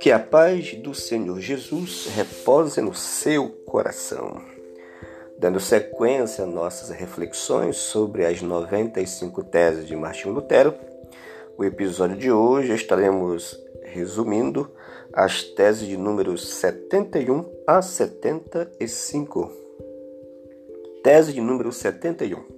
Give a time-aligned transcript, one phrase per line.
[0.00, 4.40] Que a paz do Senhor Jesus repose no seu coração.
[5.38, 10.74] Dando sequência a nossas reflexões sobre as 95 teses de Martinho Lutero,
[11.56, 14.70] o episódio de hoje estaremos resumindo
[15.12, 19.52] as teses de números 71 a 75.
[21.02, 22.57] Tese de número 71.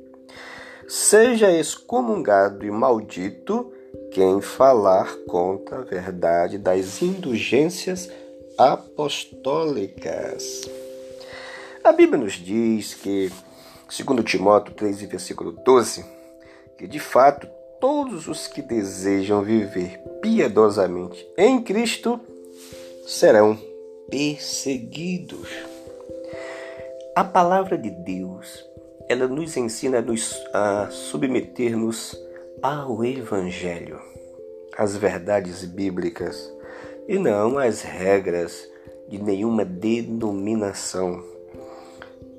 [0.92, 3.72] Seja excomungado e maldito
[4.10, 8.10] quem falar contra a verdade das indulgências
[8.58, 10.68] apostólicas.
[11.84, 13.30] A Bíblia nos diz que,
[13.88, 16.04] segundo Timóteo 3, versículo 12,
[16.76, 17.46] que de fato
[17.80, 22.18] todos os que desejam viver piedosamente em Cristo
[23.06, 23.56] serão
[24.10, 25.48] perseguidos.
[27.14, 28.68] A palavra de Deus,
[29.10, 32.16] ela nos ensina a, nos, a submeter-nos
[32.62, 33.98] ao Evangelho,
[34.78, 36.48] às verdades bíblicas
[37.08, 38.70] e não às regras
[39.08, 41.24] de nenhuma denominação.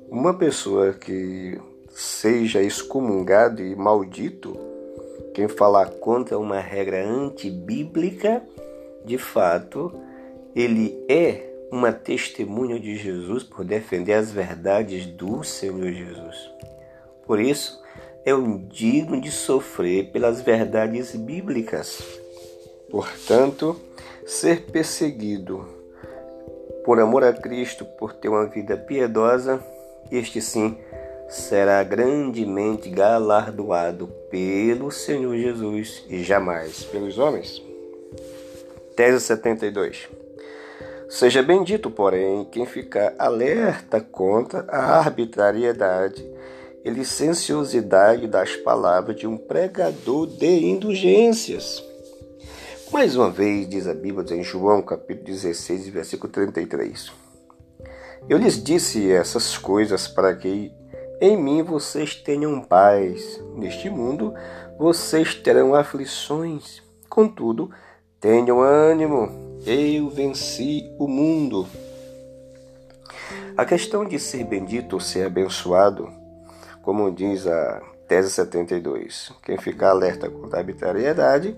[0.08, 1.60] Uma pessoa que
[1.90, 4.58] seja excomungado e maldito,
[5.34, 8.42] quem falar contra uma regra antibíblica,
[9.04, 9.92] de fato,
[10.56, 16.50] ele é uma testemunha de Jesus por defender as verdades do Senhor Jesus.
[17.26, 17.82] Por isso,
[18.26, 22.02] é um digno de sofrer pelas verdades bíblicas.
[22.90, 23.80] Portanto,
[24.26, 25.66] ser perseguido
[26.84, 29.64] por amor a Cristo, por ter uma vida piedosa,
[30.10, 30.76] este sim
[31.26, 37.62] será grandemente galardoado pelo Senhor Jesus e jamais pelos homens.
[38.94, 40.21] Tese 72.
[41.12, 46.26] Seja bendito, porém, quem ficar alerta contra a arbitrariedade
[46.82, 51.84] e licenciosidade das palavras de um pregador de indulgências.
[52.90, 57.12] Mais uma vez, diz a Bíblia em João capítulo 16, versículo 33.
[58.26, 60.72] Eu lhes disse essas coisas para que
[61.20, 63.38] em mim vocês tenham paz.
[63.54, 64.32] Neste mundo
[64.78, 66.82] vocês terão aflições.
[67.06, 67.70] Contudo,
[68.22, 69.58] tenham ânimo.
[69.66, 71.66] Eu venci o mundo.
[73.56, 76.08] A questão de ser bendito ou ser abençoado,
[76.82, 81.56] como diz a tese 72, quem ficar alerta contra a arbitrariedade,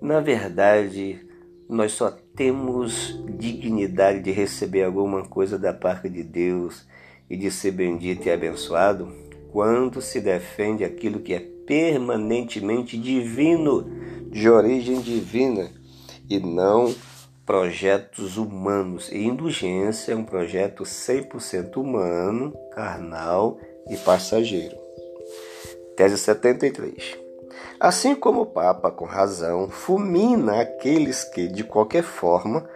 [0.00, 1.20] na verdade,
[1.68, 6.86] nós só temos dignidade de receber alguma coisa da parte de Deus
[7.28, 9.12] e de ser bendito e abençoado
[9.52, 13.88] quando se defende aquilo que é permanentemente divino,
[14.30, 15.70] de origem divina,
[16.30, 16.94] e não
[17.44, 19.10] projetos humanos.
[19.10, 23.58] E indulgência é um projeto 100% humano, carnal
[23.88, 24.78] e passageiro.
[25.96, 27.18] Tese 73.
[27.80, 32.68] Assim como o Papa, com razão, fulmina aqueles que, de qualquer forma,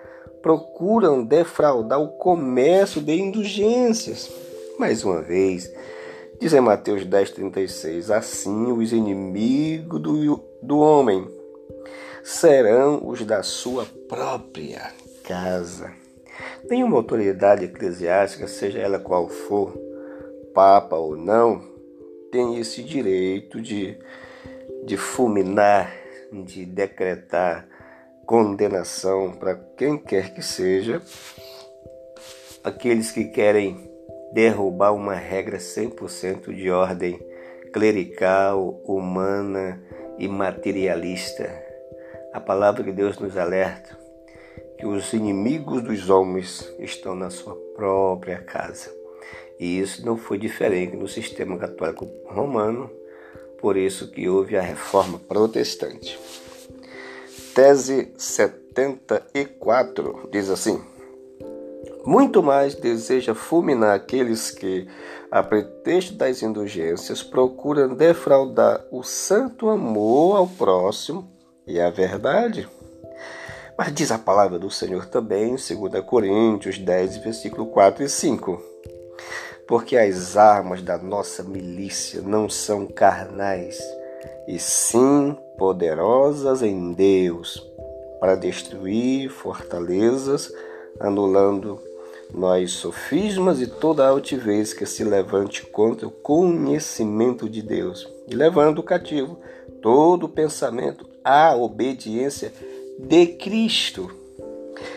[0.42, 4.30] procuram defraudar o comércio de indulgências.
[4.78, 5.72] Mais uma vez,
[6.40, 11.28] diz em Mateus 10,36: Assim os inimigos do, do homem
[12.34, 15.92] serão os da sua própria casa.
[16.68, 19.72] Nenhuma autoridade eclesiástica, seja ela qual for,
[20.52, 21.62] papa ou não,
[22.32, 23.96] tem esse direito de,
[24.84, 25.94] de fulminar,
[26.32, 27.68] de decretar
[28.26, 31.00] condenação para quem quer que seja,
[32.64, 33.88] aqueles que querem
[34.32, 37.20] derrubar uma regra 100% de ordem
[37.72, 39.80] clerical, humana
[40.18, 41.73] e materialista.
[42.34, 43.96] A palavra de Deus nos alerta
[44.76, 48.90] que os inimigos dos homens estão na sua própria casa.
[49.56, 52.90] E isso não foi diferente no sistema católico romano,
[53.60, 56.18] por isso que houve a reforma protestante.
[57.54, 60.82] Tese 74 diz assim:
[62.04, 64.88] Muito mais deseja fulminar aqueles que,
[65.30, 71.32] a pretexto das indulgências, procuram defraudar o santo amor ao próximo
[71.66, 72.68] e a verdade.
[73.76, 78.62] Mas diz a palavra do Senhor também, em 2 Coríntios 10, versículo 4 e 5.
[79.66, 83.82] Porque as armas da nossa milícia não são carnais,
[84.46, 87.66] e sim poderosas em Deus
[88.20, 90.52] para destruir fortalezas,
[91.00, 91.80] anulando
[92.32, 98.82] nós sofismas e toda altivez que se levante contra o conhecimento de Deus, e levando
[98.82, 99.38] cativo
[99.82, 102.52] todo pensamento à obediência
[102.98, 104.10] de Cristo.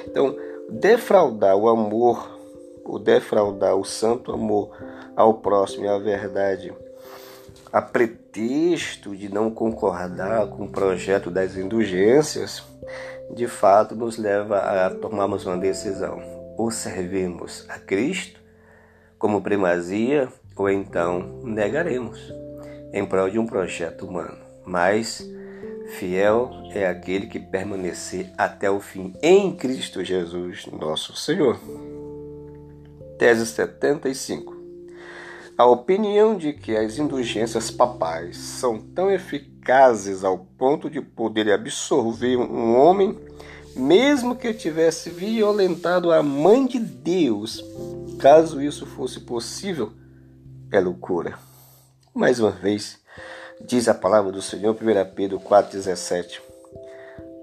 [0.06, 0.36] Então,
[0.70, 2.38] defraudar o amor,
[2.84, 4.72] o defraudar o santo amor
[5.16, 6.74] ao próximo e à verdade
[7.72, 12.64] a pretexto de não concordar com o projeto das indulgências,
[13.34, 16.22] de fato nos leva a tomarmos uma decisão.
[16.58, 18.40] Ou servimos a Cristo
[19.20, 22.34] como primazia, ou então negaremos
[22.92, 24.38] em prol de um projeto humano.
[24.66, 25.24] Mas
[25.98, 31.60] fiel é aquele que permanecer até o fim em Cristo Jesus, nosso Senhor.
[33.18, 34.56] Tese 75.
[35.58, 42.38] A opinião de que as indulgências papais são tão eficazes ao ponto de poder absorver
[42.38, 43.18] um homem,
[43.76, 47.64] mesmo que tivesse violentado a mãe de Deus,
[48.20, 49.92] caso isso fosse possível,
[50.72, 51.40] é loucura.
[52.14, 53.00] Mais uma vez,
[53.62, 56.40] diz a palavra do Senhor, 1 Pedro 4,17: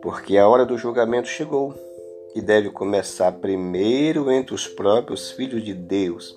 [0.03, 1.75] Porque a hora do julgamento chegou
[2.35, 6.37] e deve começar primeiro entre os próprios filhos de Deus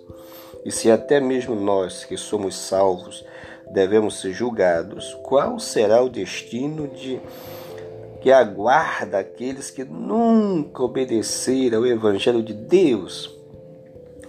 [0.67, 3.23] e se até mesmo nós que somos salvos
[3.71, 7.21] devemos ser julgados, qual será o destino de
[8.21, 13.33] que aguarda aqueles que nunca obedeceram ao evangelho de Deus?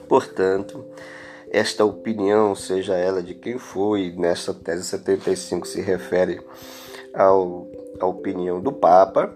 [0.08, 0.84] Portanto,
[1.50, 6.40] esta opinião, seja ela de quem foi, nesta tese 75 se refere
[7.14, 7.66] ao,
[7.98, 9.34] à opinião do Papa,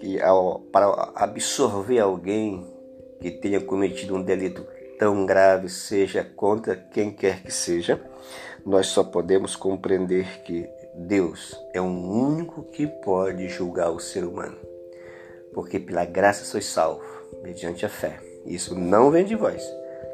[0.00, 2.66] que ao, para absorver alguém
[3.20, 4.66] que tenha cometido um delito
[4.98, 8.00] tão grave seja contra quem quer que seja,
[8.64, 14.56] nós só podemos compreender que Deus é o único que pode julgar o ser humano.
[15.52, 17.04] Porque pela graça sois salvo,
[17.42, 18.20] mediante a fé.
[18.46, 19.62] Isso não vem de vós,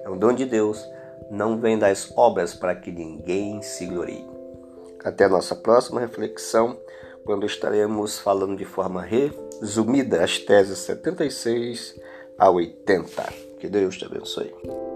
[0.04, 0.84] é um dom de Deus,
[1.30, 4.26] não vem das obras para que ninguém se glorie.
[5.04, 6.78] Até a nossa próxima reflexão,
[7.24, 12.00] quando estaremos falando de forma resumida as teses 76
[12.38, 13.22] a 80.
[13.58, 14.91] Que Deus te abençoe.